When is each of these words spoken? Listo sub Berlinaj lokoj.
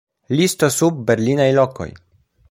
Listo 0.37 0.69
sub 0.77 0.97
Berlinaj 1.11 1.47
lokoj. 1.59 1.89